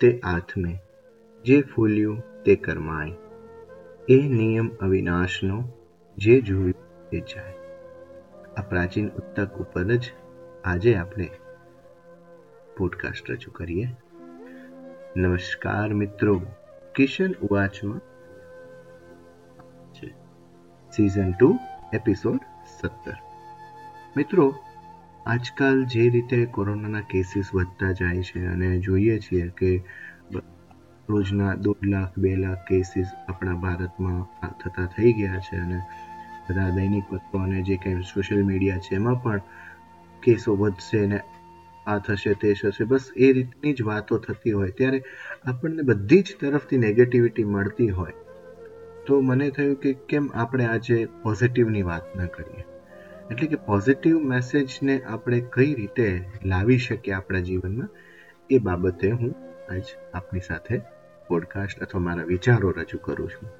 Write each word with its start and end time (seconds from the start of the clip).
તે 0.00 0.20
આથમે 0.20 0.78
જે 1.44 1.62
ફૂલ્યું 1.62 2.42
તે 2.44 2.56
કરમાય. 2.56 3.12
એ 4.08 4.28
નિયમ 4.28 4.68
અવિનાશનો 4.68 5.64
જે 6.16 6.40
જોયું 6.40 7.08
તે 7.10 7.20
જાય. 7.20 7.54
આ 8.56 8.62
પ્રાચીન 8.62 9.08
ઉત્તક 9.08 9.54
ઉપર 9.54 9.84
જ 9.84 10.12
આજે 10.64 10.96
આપણે 10.96 11.30
પોડકાસ્ટ 12.78 13.30
રજૂ 13.30 13.50
કરીએ. 13.50 13.88
નમસ્કાર 15.16 15.94
મિત્રો, 15.94 16.42
કિશન 16.94 17.32
ઉવાચમાં 17.32 17.98
છે. 19.92 20.14
સિઝન 20.90 21.32
ટુ 21.32 21.58
એપિસોડ 21.92 22.38
સત્તર. 22.80 23.14
મિત્રો 24.16 24.54
આજકાલ 25.26 25.84
જે 25.84 26.02
રીતે 26.10 26.36
કોરોનાના 26.46 27.00
કેસીસ 27.00 27.48
વધતા 27.54 27.92
જાય 27.92 28.22
છે 28.22 28.46
અને 28.46 28.68
જોઈએ 28.78 29.18
છીએ 29.18 29.46
કે 29.48 29.70
રોજના 31.08 31.54
દોઢ 31.54 31.84
લાખ, 31.84 32.12
બે 32.16 32.36
લાખ 32.36 32.60
કેસીસ 32.68 33.08
આપણા 33.28 33.54
ભારતમાં 33.54 34.52
થતા 34.58 34.86
થઈ 34.86 35.12
ગયા 35.12 35.38
છે 35.38 35.56
અને 35.56 35.80
બધા 36.48 36.70
દૈનિક 36.70 37.08
પત્રો 37.10 37.40
અને 37.40 37.62
જે 37.62 37.76
કંઈ 37.76 38.02
સોશિયલ 38.02 38.44
મીડિયા 38.44 38.78
છે 38.78 38.94
એમાં 38.94 39.18
પણ 39.22 39.40
કેસો 40.22 40.56
વધશે 40.56 41.02
ને 41.06 41.20
આ 41.86 41.98
થશે, 41.98 42.34
તે 42.34 42.54
થશે, 42.54 42.84
બસ 42.84 43.10
એ 43.16 43.32
રીતની 43.32 43.74
જ 43.74 43.82
વાતો 43.82 44.18
થતી 44.18 44.52
હોય. 44.52 44.70
ત્યારે 44.70 45.02
આપણને 45.46 45.82
બધી 45.82 46.22
જ 46.22 46.38
તરફથી 46.40 46.76
નેગેટિવિટી 46.76 47.44
મળતી 47.44 47.90
હોય. 47.90 48.16
તો 49.06 49.20
મને 49.20 49.50
થયું 49.50 49.76
કે 49.76 49.92
કેમ 49.92 50.30
આપણે 50.34 50.66
આજે 50.66 51.04
પોઝિટિવની 51.22 51.82
વાત 51.82 52.16
ન 52.16 52.26
કરીએ? 52.26 52.75
એટલે 53.30 53.46
કે 53.46 53.56
પોઝિટિવ 53.56 54.18
મેસેજને 54.18 55.02
આપણે 55.02 55.40
કઈ 55.40 55.74
રીતે 55.74 56.24
લાવી 56.44 56.78
શકીએ 56.78 57.14
આપણા 57.14 57.40
જીવનમાં, 57.40 57.88
એ 58.50 58.58
બાબતે 58.58 59.10
હું 59.10 59.34
આજ 59.72 59.82
આપની 60.14 60.40
સાથે 60.40 60.80
પોડકાસ્ટ 61.28 61.82
અથવા 61.82 62.00
મારા 62.00 62.22
વિચારો 62.22 62.70
રજૂ 62.70 62.98
કરું 62.98 63.30
છું. 63.30 63.50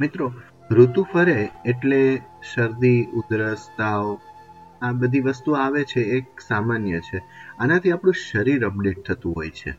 મિત્રો, 0.00 0.32
ઋતુ 0.70 1.06
ફરે 1.12 1.48
એટલે 1.66 2.22
શરદી, 2.54 3.04
ઉધરસ, 3.04 3.68
તાવ, 3.78 4.18
આ 4.82 4.92
બધી 4.92 5.20
વસ્તુ 5.20 5.52
આવે 5.52 5.84
છે 5.84 6.00
એક 6.00 6.40
સામાન્ય 6.40 7.00
છે. 7.00 7.22
આનાથી 7.58 7.92
આપણું 7.92 8.14
શરીર 8.14 8.66
અપડેટ 8.66 9.06
થતું 9.06 9.36
હોય 9.36 9.50
છે. 9.50 9.70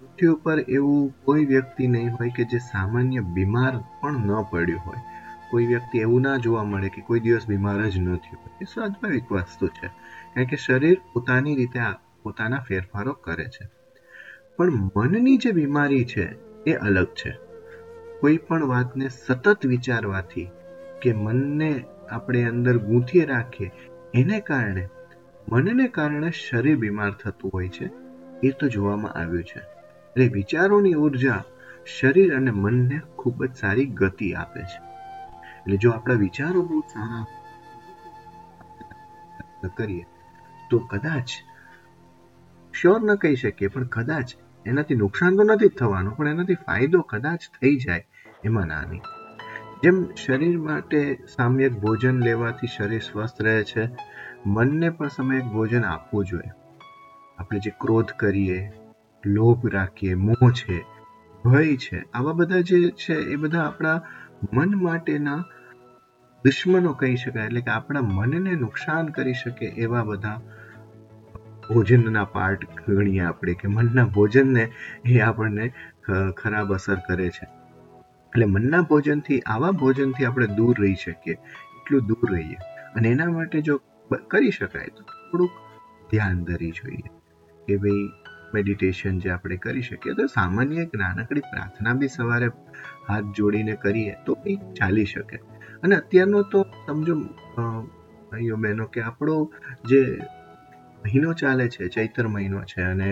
પૃથ્વી 0.00 0.26
ઉપર 0.26 0.60
એવું 0.60 1.14
કોઈ 1.24 1.44
વ્યક્તિ 1.44 1.86
નહીં 1.86 2.12
હોય 2.12 2.30
કે 2.36 2.44
જે 2.44 2.58
સામાન્ય 2.58 3.20
બીમાર 3.20 3.72
પણ 4.00 4.12
ન 4.12 4.42
પડ્યું 4.50 4.80
હોય. 4.80 5.13
કોઈ 5.50 5.66
વ્યક્તિ 5.66 5.98
એવું 5.98 6.22
ના 6.22 6.36
જોવા 6.36 6.64
મળે 6.64 6.88
કે 6.88 7.00
કોઈ 7.00 7.20
દિવસ 7.20 7.48
બીમાર 7.48 7.88
જ 7.88 7.98
ન 7.98 8.16
થયો 8.16 8.48
એ 8.60 8.64
સ્વાભાવિક 8.64 9.32
વસ્તુ 9.32 9.66
છે. 9.66 9.86
કારણ 10.34 10.46
કે 10.46 10.56
શરીર 10.56 11.00
પોતાની 11.12 11.54
રીતે 11.54 11.80
પોતાના 12.22 12.58
ફેરફારો 12.58 13.12
કરે 13.12 13.44
છે. 13.44 13.68
પણ 14.56 14.90
મનની 14.96 15.36
જે 15.36 15.52
બીમારી 15.52 16.04
છે, 16.04 16.36
એ 16.64 16.74
અલગ 16.74 17.06
છે. 17.06 17.38
કોઈ 18.20 18.36
પણ 18.36 18.64
વાતને 18.64 19.08
સતત 19.08 19.66
વિચારવાથી 19.66 20.50
કે 21.02 21.12
મનને 21.12 21.84
આપણે 22.10 22.44
અંદર 22.44 22.78
ગૂંથી 22.78 23.20
રાખીએ, 23.20 23.70
એને 24.14 24.40
કારણે 24.40 24.88
મનને 25.48 25.88
કારણે 25.88 26.30
શરીર 26.30 26.76
બીમાર 26.76 27.10
થતું 27.10 27.50
હોય 27.54 27.68
છે, 27.68 27.90
એ 28.42 28.50
તો 28.50 28.68
જોવામાં 28.68 29.12
આવ્યું 29.12 29.42
છે. 29.42 29.58
એટલે 29.58 30.28
વિચારોની 30.28 30.94
ઊર્જા 30.94 31.42
શરીર 32.00 32.34
અને 32.34 32.50
મનને 32.50 33.00
ખૂબ 33.16 33.44
જ 33.44 33.54
સારી 33.54 33.86
ગતિ 33.86 34.34
આપે 34.34 34.60
છે. 34.60 34.93
એટલે 35.66 35.76
જો 35.76 35.90
આપણા 35.90 36.14
વિચારો 36.14 36.62
બહુ 36.62 36.80
સારા 36.80 37.24
કરીએ, 39.76 40.06
તો 40.70 40.78
કદાચ 40.78 41.28
શ્યોર 42.80 43.00
ન 43.00 43.14
કહી 43.14 43.34
શકીએ, 43.34 43.68
પણ 43.68 43.84
કદાચ 43.84 44.28
એનાથી 44.66 44.94
નુકસાન 44.94 45.36
તો 45.36 45.42
નથી 45.42 45.68
થવાનું, 45.68 46.16
પણ 46.16 46.28
એનાથી 46.28 46.54
ફાયદો 46.54 47.00
કદાચ 47.00 47.40
થઈ 47.60 47.76
જાય 47.76 48.06
એમાં 48.44 48.66
નાની. 48.66 49.00
જેમ 49.84 50.14
શરીર 50.14 50.58
માટે 50.58 51.24
સામ્યક 51.36 51.72
ભોજન 51.72 52.22
લેવાથી 52.22 52.66
શરીર 52.66 53.00
સ્વસ્થ 53.00 53.42
રહે 53.42 53.64
છે, 53.64 53.88
મનને 54.46 54.90
પણ 54.90 55.08
સમયક 55.08 55.44
ભોજન 55.44 55.84
આપવું 55.84 56.24
જોઈએ. 56.24 56.50
આપણે 57.38 57.58
જે 57.58 57.70
ક્રોધ 57.80 58.10
કરીએ, 58.10 58.72
લોભ 59.26 59.66
રાખીએ 59.66 60.14
મોહ 60.14 60.50
છે, 60.50 60.84
ભય 61.44 61.76
છે, 61.76 62.04
આવા 62.14 62.32
બધા 62.32 62.60
જે 62.60 62.90
છે, 62.90 63.14
એ 63.14 63.36
બધા 63.36 63.60
આપણા 63.60 64.02
મન 64.52 64.70
માટેના 64.82 65.40
દુશ્મનો 66.44 66.92
કહી 66.92 67.16
શકાય, 67.16 67.46
એટલે 67.46 67.60
કે 67.60 67.70
આપણા 67.70 68.04
મનને 68.10 68.52
નુકસાન 68.56 69.06
કરી 69.08 69.34
શકે 69.34 69.66
એવા 69.84 70.02
બધા 70.02 70.38
ભોજનના 71.68 72.24
પાર્ટ 72.32 72.64
ગણીએ 72.88 73.22
આપણે, 73.22 73.54
કે 73.54 73.68
મનના 73.68 74.06
ભોજનને 74.16 74.64
એ 75.06 75.20
આપણને 75.20 75.66
ખરાબ 76.38 76.74
અસર 76.74 76.98
કરે 77.08 77.28
છે. 77.28 77.46
એટલે 78.32 78.46
મનના 78.46 78.82
ભોજનથી, 78.82 79.40
આવા 79.46 79.72
ભોજનથી 79.82 80.24
આપણે 80.24 80.48
દૂર 80.56 80.74
રહી 80.80 80.98
શકીએ, 81.04 81.36
એટલું 81.78 82.06
દૂર 82.06 82.32
રહીએ. 82.32 82.58
અને 82.94 83.08
એના 83.08 83.30
માટે 83.30 83.58
જો 83.62 83.80
કરી 84.28 84.50
શકાય 84.50 84.94
તો 84.96 85.02
થોડુંક 85.04 85.52
ધ્યાન 86.10 86.44
ધરી 86.44 86.72
જોઈએ, 86.72 87.08
કે 87.60 87.76
ભાઈ 87.76 88.04
મેડિટેશન 88.54 89.16
જે 89.22 89.30
આપણે 89.32 89.56
કરી 89.64 89.84
શકીએ, 89.88 90.14
તો 90.18 90.24
સામાન્ય 90.36 90.84
એક 90.84 90.92
નાનકડી 91.02 91.44
પ્રાર્થના 91.50 91.94
બી 92.00 92.12
સવારે 92.16 92.48
હાથ 93.08 93.26
જોડીને 93.36 93.74
કરીએ 93.84 94.14
તો 94.26 94.32
એ 94.52 94.54
ચાલી 94.78 95.08
શકે. 95.12 95.36
અને 95.82 95.94
અત્યારનો 96.00 96.40
તો 96.52 96.60
સમજો 96.86 97.14
ભાઈઓ 97.56 98.56
બહેનો 98.62 98.84
કે 98.94 99.00
આપણો 99.02 99.36
જે 99.90 100.02
મહિનો 101.02 101.30
ચાલે 101.40 101.64
છે, 101.68 101.88
ચૈતર 101.94 102.26
મહિનો 102.34 102.60
છે 102.70 102.82
અને 102.82 103.10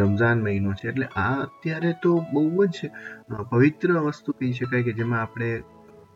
રમઝાન 0.00 0.38
મહિનો 0.46 0.70
છે, 0.78 0.86
એટલે 0.90 1.06
આ 1.24 1.34
અત્યારે 1.46 1.90
તો 2.02 2.12
બહુ 2.32 2.66
જ 2.74 2.76
પવિત્ર 3.50 3.90
વસ્તુ 4.06 4.30
કહી 4.38 4.54
શકાય 4.58 4.86
કે 4.86 4.92
જેમાં 5.00 5.22
આપણે 5.22 5.50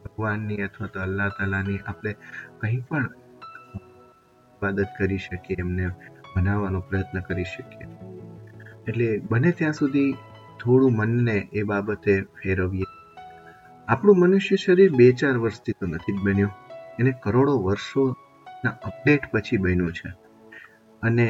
ભગવાનની 0.04 0.62
અથવા 0.68 0.92
તો 0.94 1.02
અલ્લાહ 1.06 1.28
તાલાની 1.38 1.80
આપણે 1.82 2.12
કંઈ 2.60 2.80
પણ 2.88 3.06
ઇબાદત 4.54 4.90
કરી 4.98 5.20
શકીએ, 5.26 5.60
એમને 5.64 5.84
બનાવવાનો 6.32 6.80
પ્રયત્ન 6.88 7.26
કરી 7.28 7.48
શકીએ. 7.52 7.86
એટલે 8.90 9.08
બને 9.30 9.50
ત્યાં 9.50 9.72
સુધી 9.72 10.12
થોડું 10.60 10.92
મનને 10.92 11.36
એ 11.52 11.62
બાબતે 11.62 12.22
ફેરવીએ. 12.22 12.88
આપણું 13.88 14.18
મનુષ્ય 14.18 14.56
શરીર 14.56 14.90
બે 14.92 15.12
ચાર 15.12 15.36
વર્ષથી 15.36 15.72
તો 15.72 15.86
નથી 15.86 16.12
બન્યું. 16.22 16.50
એને 16.98 17.12
કરોડો 17.22 17.54
વર્ષોના 17.62 18.70
અપડેટ 18.84 19.30
પછી 19.32 19.56
બન્યું 19.56 19.92
છે. 19.92 20.10
અને 21.02 21.26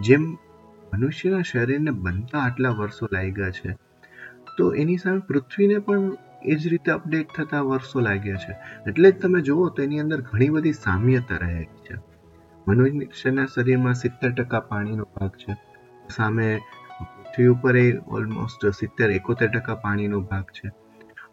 જેમ 0.00 0.22
મનુષ્યના 0.94 1.42
શરીરને 1.42 1.90
બનતા 1.90 2.38
આટલા 2.38 2.70
વર્ષો 2.70 3.08
લાગ્યા 3.12 3.50
છે, 3.50 3.70
તો 4.58 4.74
એની 4.74 4.96
સામે 4.96 5.18
પૃથ્વીને 5.18 5.78
પણ 5.78 6.12
એ 6.44 6.54
જ 6.54 6.66
રીતે 6.66 6.92
અપડેટ 6.92 7.28
થતા 7.36 7.60
વર્ષો 7.60 8.00
લાગ્યા 8.00 8.36
છે. 8.36 8.52
એટલે 8.88 9.10
જ 9.10 9.20
તમે 9.20 9.40
જુઓ 9.40 9.68
તો 9.68 9.82
એની 9.82 10.00
અંદર 10.00 10.20
ઘણી 10.20 10.48
બધી 10.48 10.72
સામ્યતા 10.72 11.36
રહેલી 11.36 11.82
છે. 11.86 11.96
મનુષ્યના 12.68 13.46
શરીરમાં 13.54 13.94
સિત્તેર 13.94 14.30
ટકા 14.32 14.60
પાણીનો 14.60 15.04
ભાગ 15.16 15.30
છે. 15.30 15.52
સામે 16.16 16.60
પૃથ્વી 17.34 17.46
ઉપર 17.46 17.76
એ 17.76 17.98
ઓલમોસ્ટ 17.98 18.66
સિત્તેર, 18.66 19.10
એકોતેર 19.10 19.48
ટકા 19.48 19.74
પાણીનો 19.74 20.20
ભાગ 20.20 20.44
છે. 20.44 20.68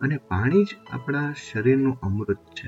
અને 0.01 0.17
પાણી 0.17 0.63
જ 0.63 0.67
આપણા 0.91 1.33
શરીરનું 1.51 1.99
અમૃત 1.99 2.37
છે. 2.37 2.67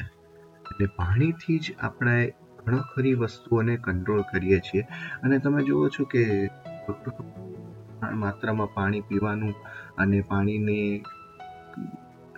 એટલે 0.61 0.85
પાણીથી 0.85 1.59
જ 1.59 1.75
આપણે 1.79 2.33
ઘણા 2.65 2.77
ખરી 2.77 3.13
વસ્તુઓને 3.13 3.77
કંટ્રોલ 3.77 4.21
કરીએ 4.21 4.59
છીએ. 4.59 4.81
અને 5.23 5.39
તમે 5.39 5.63
જુઓ 5.63 5.89
છો 5.89 6.03
કે 6.03 6.49
માત્રામાં 8.13 8.73
પાણી 8.73 9.01
પીવાનું 9.01 9.53
અને 9.97 10.21
પાણીની 10.21 11.03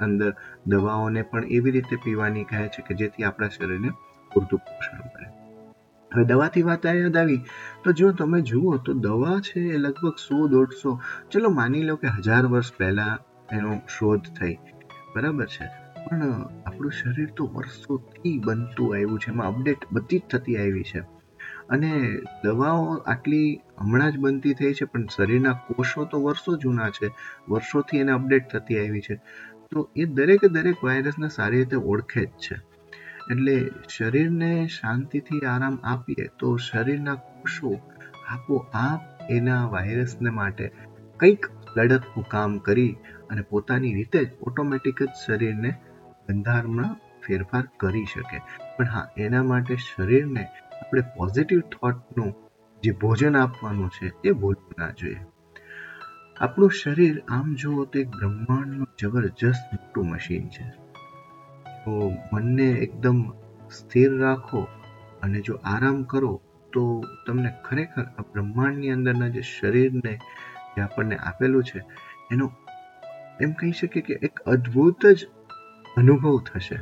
અંદર 0.02 0.34
દવાઓને 0.68 1.22
પણ 1.22 1.44
એવી 1.44 1.72
રીતે 1.72 1.96
પીવાની 1.96 2.44
કહે 2.44 2.68
છે 2.68 2.82
કે 2.82 2.96
જેથી 2.96 3.24
આપણા 3.24 3.48
શરીરને 3.48 3.90
પૂરતું 4.34 4.60
પોષણ 4.60 4.98
મળે. 4.98 5.35
હવે 6.16 6.24
દવાથી 6.24 6.62
વાત 6.62 6.86
યાદ 6.86 7.18
આવી. 7.18 7.38
તો 7.84 7.92
જો 7.92 8.12
તમે 8.12 8.42
જુઓ, 8.42 8.78
તો 8.78 8.94
દવા 8.94 9.40
છે 9.40 9.60
એ 9.60 9.78
લગભગ 9.78 10.16
સો, 10.16 10.48
દોઢસો, 10.48 11.00
ચલો 11.32 11.50
માની 11.50 11.84
લો 11.84 11.96
કે 11.96 12.08
હજાર 12.08 12.46
વર્ષ 12.46 12.74
પહેલા 12.78 13.18
એનો 13.52 13.82
શોધ 14.00 14.22
થઈ. 14.22 14.58
બરાબર 15.16 15.46
છે? 15.46 15.66
પણ 16.10 16.22
આપણું 16.66 16.92
શરીર 16.92 17.30
તો 17.38 17.52
વર્ષોથી 17.56 18.42
બનતું 18.46 18.96
આવ્યું 18.96 19.20
છે. 19.20 19.32
એમાં 19.32 19.48
અપડેટ 19.48 19.78
બધી 19.92 20.20
જ 20.20 20.22
થતી 20.22 20.58
આવી 20.58 20.84
છે. 20.84 21.00
અને 21.70 22.20
દવાઓ 22.44 22.96
આટલી 22.96 23.62
હમણાં 23.80 24.12
જ 24.12 24.18
બનતી 24.18 24.54
થઈ 24.54 24.74
છે, 24.74 24.86
પણ 24.86 25.08
શરીરના 25.16 25.54
કોષો 25.54 26.06
તો 26.06 26.24
વર્ષો 26.24 26.58
જૂના 26.58 26.90
છે. 26.90 27.12
વર્ષોથી 27.50 27.98
એને 27.98 28.12
અપડેટ 28.12 28.48
થતી 28.48 28.88
આવી 28.88 29.02
છે. 29.02 29.16
તો 29.72 29.90
એ 29.96 30.06
દરેકે 30.06 30.48
દરેક 30.48 30.84
વાયરસને 30.84 31.30
સારી 31.30 31.58
રીતે 31.58 31.76
ઓળખે 31.76 32.26
જ 32.26 32.30
છે. 32.30 32.75
એટલે 33.31 33.56
શરીરને 33.88 34.68
શાંતિથી 34.68 35.42
આરામ 35.45 35.77
આપીએ 35.83 36.27
તો 36.39 36.57
શરીરના 36.57 37.16
કોષો 37.16 37.72
આપોઆપ 38.27 39.01
એના 39.30 39.63
વાયરસને 39.66 40.30
માટે 40.30 40.66
કંઈક 41.19 41.50
લડતનું 41.75 42.27
કામ 42.27 42.57
કરી 42.57 42.94
અને 43.30 43.42
પોતાની 43.42 43.94
રીતે 43.94 44.25
જ 44.25 44.30
ઓટોમેટિક 44.42 45.01
જ 45.04 45.10
શરીરને 45.25 45.72
બંધારણમાં 46.30 46.95
ફેરફાર 47.22 47.66
કરી 47.77 48.06
શકે. 48.06 48.42
પણ 48.77 48.86
હા, 48.86 49.07
એના 49.18 49.44
માટે 49.44 49.75
શરીરને 49.75 50.44
આપણે 50.81 51.01
પોઝિટિવ 51.01 51.62
થોટનું 51.62 52.31
જે 52.83 52.92
ભોજન 52.92 53.36
આપવાનું 53.36 53.89
છે 53.89 54.13
એ 54.24 54.31
ભૂલવું 54.31 54.74
ના 54.77 54.92
જોઈએ. 54.92 55.22
આપણું 56.38 56.69
શરીર 56.69 57.24
આમ 57.27 57.54
જુઓ 57.56 57.86
તો 57.86 58.00
બ્રહ્માંડનું 58.04 58.88
જબરજસ્ત 59.00 59.63
મોટું 59.74 60.10
મશીન 60.10 60.50
છે. 60.50 60.85
તો 61.86 62.12
મનને 62.34 62.68
એકદમ 62.86 63.20
સ્થિર 63.72 64.18
રાખો 64.20 64.62
અને 65.24 65.42
જો 65.42 65.56
આરામ 65.64 66.04
કરો, 66.04 66.42
તો 66.74 66.82
તમને 67.28 67.52
ખરેખર 67.66 68.04
આ 68.04 68.26
બ્રહ્માંડની 68.34 68.90
અંદરના 68.90 69.28
જે 69.28 69.42
શરીરને 69.42 70.14
જે 70.74 70.82
આપણને 70.82 71.18
આપેલું 71.18 71.64
છે, 71.64 71.80
એનો 72.32 72.52
એમ 73.42 73.52
કહી 73.52 73.72
શકીએ 73.72 74.02
કે 74.02 74.20
એક 74.22 74.40
અદ્ભુત 74.46 75.06
જ 75.06 75.28
અનુભવ 75.98 76.42
થશે. 76.42 76.80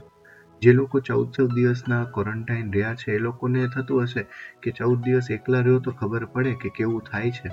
જે 0.62 0.74
લોકો 0.74 1.00
ચૌદ 1.00 1.32
ચૌદ 1.32 1.54
દિવસના 1.54 2.04
ક્વોરન્ટાઇન 2.04 2.74
રહ્યા 2.74 2.96
છે, 2.96 3.12
એ 3.12 3.18
લોકોને 3.18 3.68
થતું 3.68 4.04
હશે 4.04 4.24
કે 4.64 4.72
ચૌદ 4.72 5.02
દિવસ 5.02 5.32
એકલા 5.32 5.60
રહ્યો 5.60 5.80
તો 5.80 5.92
ખબર 5.92 6.26
પડે 6.26 6.54
કે 6.54 6.70
કેવું 6.70 7.02
થાય 7.12 7.32
છે. 7.32 7.50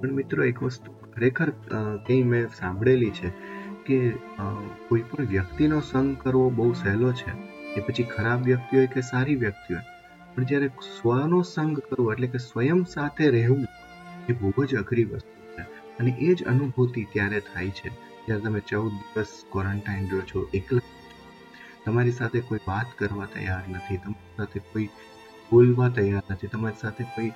પણ 0.00 0.12
મિત્રો, 0.12 0.44
એક 0.44 0.62
વસ્તુ 0.62 0.92
ખરેખર 1.14 1.50
કંઈ 2.06 2.22
મેં 2.22 2.48
સાંભળેલી 2.48 3.10
છે 3.10 3.55
કે 3.86 3.98
કોઈ 4.88 5.02
પણ 5.02 5.26
વ્યક્તિનો 5.26 5.80
સંગ 5.80 6.16
કરવો 6.22 6.46
બહુ 6.50 6.72
સહેલો 6.72 7.12
છે. 7.12 7.32
એ 7.74 7.80
પછી 7.80 8.08
ખરાબ 8.14 8.40
વ્યક્તિ 8.42 8.76
હોય 8.76 8.86
કે 8.86 9.00
સારી 9.02 9.36
વ્યક્તિ 9.36 9.74
હોય. 9.74 9.84
પણ 10.34 10.44
જ્યારે 10.44 10.68
સ્વનો 10.88 11.40
સંગ 11.44 11.78
કરવો 11.80 12.12
એટલે 12.12 12.26
કે 12.26 12.38
સ્વયં 12.40 12.82
સાથે 12.84 13.30
રહેવું, 13.30 13.66
એ 14.28 14.32
બહુ 14.32 14.64
જ 14.64 14.76
અઘરી 14.76 15.04
વસ્તુ 15.04 15.34
છે. 15.52 15.64
અને 15.98 16.10
એ 16.20 16.34
જ 16.34 16.44
અનુભૂતિ 16.44 17.06
ત્યારે 17.12 17.40
થાય 17.46 17.70
છે. 17.70 17.88
જ્યારે 18.26 18.42
તમે 18.42 18.60
ચૌદ 18.60 18.92
દિવસ 18.92 19.32
ક્વોરન્ટાઇન 19.52 20.02
રહ્યો 20.02 20.22
છો, 20.22 20.48
એકલા 20.54 20.84
તમારી 21.84 22.12
સાથે 22.12 22.40
કોઈ 22.40 22.62
વાત 22.68 22.88
કરવા 22.98 23.26
તૈયાર 23.34 23.64
નથી, 23.68 23.96
તમારી 23.96 24.36
સાથે 24.36 24.60
કોઈ 24.72 24.88
બોલવા 25.50 25.88
તૈયાર 25.88 26.22
નથી, 26.30 26.46
તમારી 26.46 26.80
સાથે 26.80 27.04
કોઈ 27.04 27.30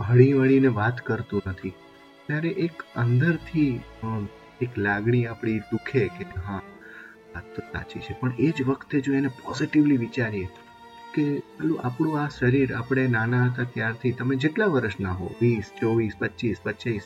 હળી 0.00 0.32
વળીને 0.32 0.70
વાત 0.78 1.00
કરતું 1.00 1.42
નથી. 1.46 1.72
ત્યારે 2.26 2.50
એક 2.66 2.82
અંદરથી 2.96 3.68
એક 4.60 4.78
લાગણી 4.78 5.26
આપણી 5.26 5.58
દુખે 5.58 6.08
કે 6.08 6.24
હા, 6.46 6.60
વાત 7.34 7.56
તો 7.56 7.62
સાચી 7.72 8.00
છે. 8.00 8.16
પણ 8.20 8.32
એ 8.38 8.50
જ 8.50 8.62
વખતે 8.62 9.00
જો 9.00 9.14
એને 9.14 9.28
પોઝિટિવલી 9.28 9.96
વિચારીએ 9.96 10.48
કે 11.14 11.40
પેલું 11.40 11.80
આપણું 11.80 12.20
આ 12.20 12.28
શરીર 12.28 12.74
આપણે 12.74 13.06
નાના 13.06 13.44
હતા 13.44 13.62
ત્યારથી, 13.62 14.12
તમે 14.12 14.36
જેટલા 14.36 14.66
વર્ષના 14.66 15.12
હો, 15.12 15.34
વીસ, 15.40 15.64
ચોવીસ 15.80 16.12
પચીસ 16.18 16.56
પચીસ 16.62 17.02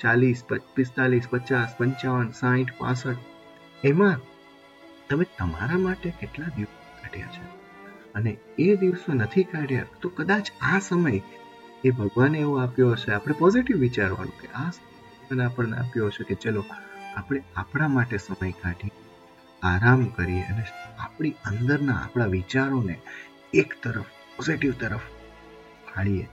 ચાલીસ 0.00 0.44
પિસ્તાલીસ, 0.74 1.28
પચાસ, 1.28 1.76
પંચાવન 1.78 2.30
સાઠ 2.30 2.72
પાસઠ, 2.78 3.16
એમાં 3.84 4.16
તમે 5.10 5.24
તમારા 5.38 5.78
માટે 5.78 6.12
કેટલા 6.20 6.46
દિવસ 6.56 7.02
કાઢ્યા 7.02 7.26
છે? 7.26 7.64
અને 8.14 8.36
એ 8.58 8.76
દિવસો 8.76 9.12
નથી 9.12 9.42
કાઢ્યા 9.42 9.84
તો 10.02 10.08
કદાચ 10.08 10.50
આ 10.60 10.78
સમય 10.78 11.20
એ 11.84 11.90
ભગવાને 11.90 12.38
એવો 12.38 12.56
આપ્યો 12.56 12.90
હશે. 12.90 13.12
આપણે 13.12 13.34
પોઝિટિવ 13.38 13.76
વિચારવાનું 13.78 14.38
કે 14.40 14.48
આ 14.48 14.70
સમય 15.28 15.44
આપણને 15.44 15.76
આપ્યો 15.76 16.06
હશે 16.06 16.24
કે 16.24 16.34
ચલો, 16.34 16.64
આપણે 17.16 17.42
આપણા 17.56 17.88
માટે 17.88 18.16
સમય 18.16 18.50
કાઢી 18.50 18.92
આરામ 19.62 20.06
કરીએ 20.06 20.42
અને 20.42 20.64
આપણી 20.98 21.30
અંદરના 21.30 21.94
આપણા 21.94 22.24
વિચારોને 22.26 22.96
એક 23.54 23.74
તરફ 23.82 24.04
પોઝિટિવ 24.36 24.72
તરફ 24.72 25.06
ફાળીએ 25.86 26.26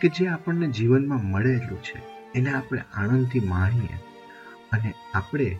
કે 0.00 0.08
જે 0.08 0.28
આપણને 0.28 0.66
જીવનમાં 0.66 1.24
મળેલું 1.24 1.82
છે, 1.82 1.98
એને 2.34 2.52
આપણે 2.52 2.82
આનંદથી 2.94 3.40
માણીએ 3.40 3.98
અને 4.72 4.94
આપણે 5.14 5.58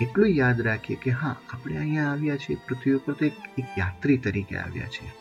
એટલું 0.00 0.28
યાદ 0.28 0.60
રાખીએ 0.60 0.96
કે 0.96 1.10
હા, 1.10 1.36
આપણે 1.50 1.76
અહીંયા 1.76 2.10
આવ્યા 2.10 2.36
છીએ, 2.36 2.58
પૃથ્વી 2.66 2.92
ઉપર 2.92 3.12
તો 3.12 3.24
એક 3.24 3.78
યાત્રી 3.78 4.16
તરીકે 4.16 4.56
આવ્યા 4.56 4.86
છીએ. 4.86 5.12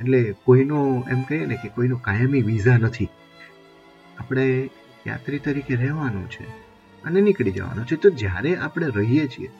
એટલે 0.00 0.34
કોઈનો 0.44 1.04
એમ 1.10 1.22
કહીએ 1.22 1.46
ને 1.46 1.56
કે 1.56 1.68
કોઈનો 1.68 1.96
કાયમી 1.96 2.42
વિઝા 2.42 2.78
નથી. 2.78 3.08
આપણે 4.18 4.70
યાત્રી 5.06 5.38
તરીકે 5.38 5.74
રહેવાનું 5.74 6.26
છે 6.30 6.46
અને 7.04 7.20
નીકળી 7.20 7.50
જવાનું 7.50 7.86
છે. 7.86 7.96
તો 7.96 8.10
જ્યારે 8.10 8.56
આપણે 8.56 8.86
રહીએ 8.94 9.26
છીએ, 9.26 9.50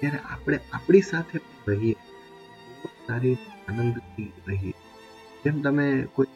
ત્યારે 0.00 0.18
આપણે 0.30 0.58
આપણી 0.72 1.00
સાથે 1.00 1.40
રહીએ. 1.68 1.96
સારી 3.06 3.34
આનંદથી 3.68 4.32
રહીએ. 4.48 4.72
જેમ 5.44 5.60
તમે 5.62 5.86
કોઈ 6.12 6.26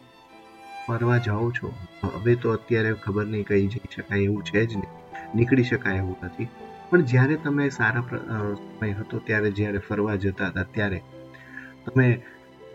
ફરવા 0.86 1.18
જાઓ 1.18 1.50
છો 1.50 1.72
હવે 2.02 2.34
તો 2.34 2.52
અત્યારે 2.52 2.92
ખબર 3.04 3.26
નહીં 3.26 3.46
કઈ 3.46 3.66
જઈ 3.66 3.88
શકાય 3.96 4.20
એવું 4.20 4.42
છે 4.44 4.66
જ 4.66 4.76
નહીં. 4.76 5.36
નીકળી 5.36 5.64
શકાય 5.64 5.96
એવું 5.96 6.16
નથી. 6.24 6.46
પણ 6.90 7.02
જ્યારે 7.02 7.36
તમે 7.36 7.68
સારા 7.68 8.02
સમય 8.02 8.92
હતો, 8.92 9.18
ત્યારે 9.18 9.50
જ્યારે 9.50 9.78
ફરવા 9.78 10.16
જતા 10.16 10.46
હતા, 10.46 10.62
ત્યારે 10.62 11.02
તમે 11.86 12.06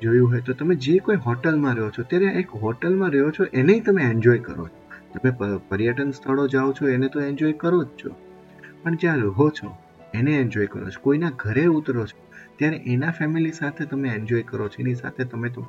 જોયું 0.02 0.32
હોય 0.32 0.42
તો 0.42 0.54
તમે 0.54 0.76
જે 0.76 0.98
કોઈ 1.00 1.16
હોટલમાં 1.16 1.76
રહ્યો 1.76 1.92
છો, 1.92 2.04
ત્યારે 2.04 2.28
એક 2.40 2.50
હોટલમાં 2.56 3.12
રહ્યો 3.12 3.32
છો 3.32 3.44
એને 3.54 3.80
તમે 3.80 4.04
એન્જોય 4.04 4.40
કરો 4.40 4.68
છો. 4.68 4.87
તમે 5.14 5.58
પર્યટન 5.70 6.12
સ્થળો 6.12 6.48
જાઓ 6.48 6.74
છો, 6.74 6.88
એને 6.88 7.08
તો 7.08 7.22
એન્જોય 7.22 7.54
કરો 7.54 7.84
જ 7.84 7.88
છો. 7.88 8.10
પણ 8.84 8.96
જ્યાં 8.96 9.18
રહો 9.18 9.50
છો, 9.50 9.78
એને 10.14 10.32
એન્જોય 10.32 10.66
કરો 10.66 10.90
છો. 10.90 11.02
કોઈના 11.02 11.32
ઘરે 11.36 11.66
ઉતરો 11.66 12.06
છો, 12.06 12.28
ત્યારે 12.56 12.78
એના 12.78 13.12
ફેમિલી 13.12 13.52
સાથે 13.52 13.86
તમે 13.86 14.10
એન્જોય 14.10 14.42
કરો 14.42 14.68
છો. 14.68 14.76
એની 14.80 14.96
સાથે 14.96 15.24
તમે 15.24 15.50
તો, 15.50 15.68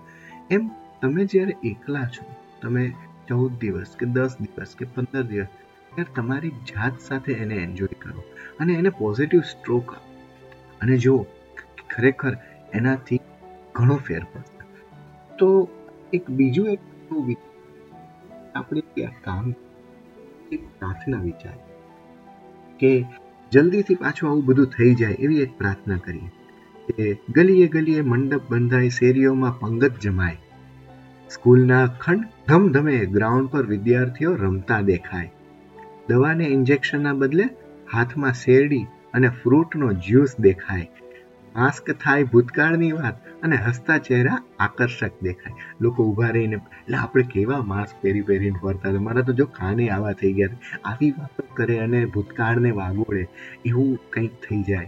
એમ 0.50 0.70
તમે 1.02 1.24
જ્યારે 1.24 1.56
એકલા 1.64 2.04
છો, 2.04 2.34
તમે 2.62 2.94
ચૌદ 3.28 3.58
દિવસ 3.58 3.96
કે 3.98 4.06
દસ 4.06 4.36
દિવસ 4.40 4.74
કે 4.78 4.86
પંદર 4.94 5.22
દિવસ, 5.22 5.46
ત્યારે 5.94 6.14
તમારી 6.14 6.50
જાત 6.50 7.00
સાથે 7.00 7.32
એને 7.32 7.54
એન્જોય 7.54 7.96
કરો. 7.98 8.22
અને 8.60 8.72
એને 8.72 8.88
પોઝિટિવ 8.88 9.40
સ્ટ્રોક 9.40 9.92
અને 10.80 10.98
જો 10.98 11.26
ખરેખર 11.90 12.36
એનાથી 12.74 13.20
ઘણો 13.72 13.96
ફેર 13.96 14.24
પડશે. 14.24 14.58
તો 15.36 15.68
એક 16.12 16.30
બીજું 16.30 16.68
એક 16.68 16.78
આપણે 18.58 19.08
કામ 19.24 19.54
એક 20.52 20.66
પ્રાર્થના 20.78 21.22
વિચાર 21.22 21.56
કે 22.80 22.92
જલ્દીથી 23.52 23.94
પાછું 23.94 24.30
આવું 24.30 24.44
બધું 24.44 24.74
થઈ 24.76 24.92
જાય 24.94 25.22
એવી 25.26 25.40
એક 25.42 25.56
પ્રાર્થના 25.58 25.98
કરીએ 25.98 26.30
કે 26.88 27.06
ગલીએ 27.32 27.66
ગલીએ 27.68 28.02
મંડપ 28.02 28.44
બંધાય, 28.50 28.88
શેરીઓમાં 28.88 29.58
પંગત 29.58 29.98
જમાય, 30.00 30.38
સ્કૂલના 31.30 31.86
ખંડ 31.86 32.28
ધમધમે 32.48 32.96
ગ્રાઉન્ડ 33.06 33.50
પર 33.50 33.64
વિદ્યાર્થીઓ 33.66 34.30
રમતા 34.34 34.80
દેખાય, 34.80 35.30
દવાને 36.08 36.46
ઇન્જેક્શનના 36.48 37.12
બદલે 37.12 37.48
હાથમાં 37.94 38.38
શેરડી 38.44 38.86
અને 39.14 39.28
ફ્રૂટનો 39.28 39.92
જ્યુસ 40.06 40.36
દેખાય 40.40 40.86
માસ્ક 41.58 41.90
થાય 41.90 42.24
ભૂતકાળની 42.24 42.92
વાત 42.92 43.28
અને 43.42 43.56
હસતા 43.56 43.98
ચહેરા 43.98 44.42
આકર્ષક 44.58 45.10
દેખાય. 45.22 45.52
લોકો 45.80 46.04
ઊભા 46.04 46.28
રહીને, 46.28 46.56
એટલે 46.56 46.96
આપણે 46.96 47.22
કેવા 47.22 47.62
માસ્ક 47.62 48.02
પહેરી 48.02 48.20
પહેરીને 48.20 48.58
ફરતા 48.62 48.90
હતા? 48.90 49.00
મારા 49.00 49.20
તો 49.20 49.32
જો 49.32 49.44
કાને 49.44 49.88
આવા 49.88 50.12
થઈ 50.12 50.32
ગયા 50.32 50.48
આવી 50.84 51.10
વાતો 51.10 51.54
કરે 51.54 51.78
અને 51.78 52.04
ભૂતકાળને 52.04 52.70
વાગોળે. 52.70 53.28
એવું 53.64 53.98
કંઈક 54.10 54.30
થઈ 54.30 54.62
જાય. 54.62 54.86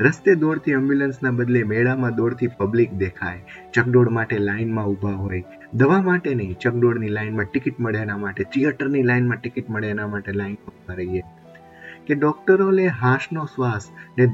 રસ્તે 0.00 0.34
દોડતી 0.34 0.70
એમ્બ્યુલન્સના 0.70 1.30
બદલે 1.30 1.62
મેળામાં 1.62 2.14
દોડતી 2.14 2.46
પબ્લિક 2.46 2.92
દેખાય. 2.92 3.44
ચકડોળ 3.72 4.08
માટે 4.08 4.38
લાઇનમાં 4.38 4.86
ઊભા 4.86 5.12
હોય. 5.12 5.44
દવા 5.74 6.02
માટે 6.02 6.34
નહીં, 6.34 6.58
ચકડોળની 6.58 7.08
લાઇનમાં 7.08 7.44
ટિકિટ 7.44 7.80
મળે 7.80 7.98
એના 7.98 8.16
માટે 8.16 8.44
થિયેટરની 8.44 9.02
લાઇનમાં 9.02 9.36
ટિકિટ 9.36 9.70
મળે 9.70 9.88
એના 9.88 10.06
માટે 10.06 10.32
લાઇનમાં 10.32 10.68
ઊભા 10.68 10.94
રહીએ. 10.94 11.22
કે 12.06 12.14
ડોક્ટરો 12.14 12.70
લે 12.70 12.86
હાશનો 12.86 13.44
શ્વાસ 13.44 13.88
ને 14.18 14.26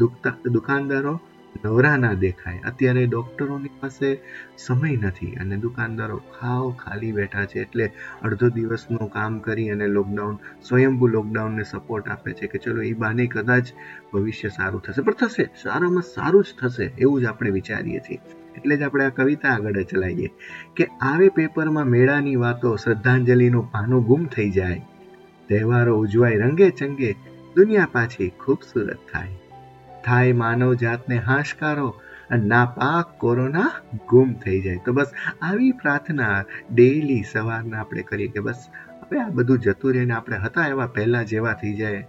દુકાનદારો 0.52 1.20
નવરા 1.64 1.97
ના 1.97 2.12
દેખાય. 2.14 2.59
અત્યારે 2.59 3.07
ડોક્ટરોની 3.07 3.69
પાસે 3.80 4.21
સમય 4.59 4.97
નથી 4.97 5.33
અને 5.35 5.57
દુકાનદારો 5.57 6.16
ખાવ 6.16 6.71
ખાલી 6.73 7.12
બેઠા 7.12 7.45
છે 7.45 7.61
એટલે 7.61 7.92
અડધો 8.23 8.49
દિવસનું 8.49 9.11
કામ 9.11 9.38
કરી 9.38 9.71
અને 9.71 9.87
લોકડાઉન, 9.87 10.38
સ્વયંભૂ 10.69 11.07
લોકડાઉનને 11.07 11.62
સપોર્ટ 11.62 12.09
આપે 12.09 12.33
છે 12.33 12.47
કે 12.47 12.59
ચલો 12.59 12.83
એ 12.83 12.92
બાને 12.92 13.26
કદાચ 13.26 13.66
ભવિષ્ય 14.12 14.49
સારું 14.49 14.83
થશે. 14.83 15.02
પણ 15.02 15.12
થશે, 15.12 15.45
સારામાં 15.62 16.02
સારું 16.02 16.45
જ 16.45 16.47
થશે 16.61 16.85
એવું 16.99 17.21
જ 17.21 17.25
આપણે 17.25 17.50
વિચારીએ 17.50 17.99
છીએ. 17.99 18.21
એટલે 18.57 18.76
જ 18.76 18.83
આપણે 18.83 19.04
આ 19.04 19.09
કવિતા 19.09 19.49
આગળ 19.49 19.83
ચલાવીએ 19.83 20.30
કે 20.76 20.85
આવે 21.00 21.28
પેપરમાં 21.28 21.85
મેળાની 21.85 22.37
વાતો 22.37 22.76
શ્રદ્ધાંજલિનું 22.76 23.73
પાનું 23.73 24.04
ગુમ 24.04 24.25
થઈ 24.25 24.50
જાય. 24.50 24.83
તહેવારો 25.49 25.99
ઉજવાય 25.99 26.37
રંગે 26.37 26.71
ચંગે, 26.71 27.12
દુનિયા 27.57 27.88
પાછી 27.92 28.28
ખૂબસૂરત 28.28 28.99
થાય. 29.12 29.28
થાય 30.04 30.33
માનવ 30.33 30.75
જાતને 30.75 31.19
હાશકારો 31.19 31.88
અને 32.30 32.47
ના 32.47 32.64
પાક 32.76 33.09
કોરોના 33.19 33.71
ગુમ 34.09 34.35
થઈ 34.35 34.61
જાય. 34.61 34.80
તો 34.85 34.92
બસ 34.92 35.11
આવી 35.42 35.73
પ્રાર્થના 35.73 36.45
ડેઈલી 36.75 37.23
સવારના 37.33 37.80
આપણે 37.80 38.02
કરીએ 38.02 38.28
કે 38.28 38.40
બસ 38.40 38.69
હવે 39.02 39.21
આ 39.21 39.28
બધું 39.28 39.59
જતું 39.59 39.95
રહીને 39.95 40.14
આપણે 40.14 40.37
હતા 40.37 40.66
એવા 40.66 40.87
પહેલા 40.87 41.23
જેવા 41.23 41.52
થઈ 41.52 41.75
જાય. 41.75 42.07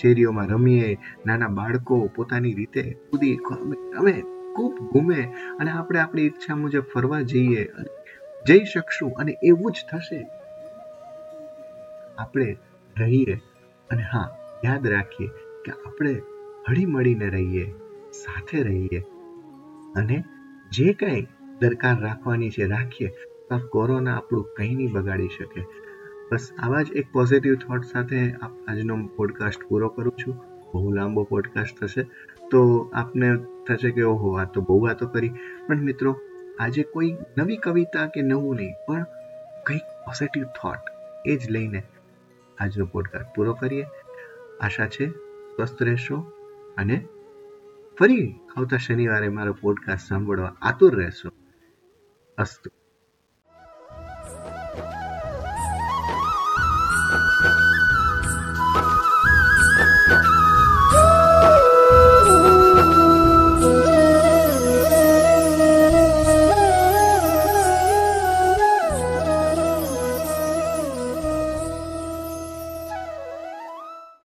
શેરીઓમાં 0.00 0.48
રમીએ, 0.48 0.90
નાના 1.26 1.48
બાળકો 1.48 1.96
પોતાની 2.16 2.54
રીતે 2.54 2.82
કૂદી 3.10 3.34
અમે 3.98 4.12
ખૂબ 4.56 4.74
ઘૂમે 4.92 5.22
અને 5.60 5.70
આપણે 5.70 5.98
આપણી 5.98 6.22
ઈચ્છા 6.22 6.56
મુજબ 6.56 6.84
ફરવા 6.94 7.20
જઈએ, 7.22 7.64
જઈ 8.46 8.64
શકશું 8.64 9.12
અને 9.14 9.32
એવું 9.42 9.72
જ 9.72 9.86
થશે. 9.90 10.20
આપણે 12.18 12.48
રહીએ 12.96 13.34
અને 13.90 14.02
હા, 14.02 14.28
યાદ 14.64 14.86
રાખીએ 14.86 15.28
કે 15.64 15.72
આપણે 15.86 16.14
હળી 16.70 16.86
મળીને 16.86 17.28
રહીએ, 17.28 17.74
સાથે 18.12 18.62
રહીએ. 18.62 19.00
અને 19.96 20.24
જે 20.72 20.92
કંઈ 20.92 21.26
દરકાર 21.60 22.00
રાખવાની 22.00 22.50
છે 22.50 22.66
રાખીએ, 22.66 23.08
તો 23.08 23.68
કોરોના 23.68 24.16
આપણું 24.16 24.44
કંઈ 24.56 24.74
નહીં 24.74 24.92
બગાડી 24.92 25.28
શકે. 25.28 25.64
બસ 26.32 26.50
આવા 26.58 26.82
જ 26.82 26.92
એક 26.92 27.06
પોઝિટિવ 27.12 27.54
થોટ 27.54 27.84
સાથે 27.84 28.32
આજનો 28.68 29.06
પોડકાસ્ટ 29.16 29.60
પૂરો 29.68 29.88
કરું 29.88 30.12
છું. 30.12 30.36
બહુ 30.74 30.92
લાંબો 30.92 31.24
પોડકાસ્ટ 31.24 31.80
થશે. 31.80 32.02
તો 32.50 32.90
આપને 32.94 33.36
થશે 33.68 33.90
કે 33.90 34.02
ઓહો, 34.02 34.32
આ 34.32 34.44
તો 34.44 34.60
બહુ 34.60 34.80
વાતો 34.80 35.06
કરી. 35.06 35.28
પણ 35.66 35.82
મિત્રો, 35.82 36.20
આજે 36.60 36.82
કોઈ 36.82 37.16
નવી 37.38 37.56
કવિતા 37.56 38.06
કે 38.06 38.22
નવું 38.22 38.56
નહીં, 38.56 38.72
પણ 38.88 39.02
કંઈક 39.66 39.82
પોઝિટિવ 39.82 40.44
થોટ 40.44 40.78
એ 41.26 41.36
જ 41.36 41.50
લઈને 41.50 41.82
આજનો 42.58 42.86
પોડકાસ્ટ 42.86 43.26
પૂરો 43.36 43.54
કરીએ. 43.54 43.84
આશા 44.60 44.86
છે, 44.86 45.10
સ્વસ્થ 45.56 45.82
રહેશો. 45.82 46.32
અને 46.80 47.06
ફરી 47.98 48.34
આવતા 48.56 48.76
શનિવારે 48.76 49.28
મારો 49.28 49.52
પોડકાસ્ટ 49.52 50.08
સાંભળવા 50.08 50.56
આતુર 50.62 50.96
રહેશો. 50.96 51.28
અસ્તુ. 52.38 52.79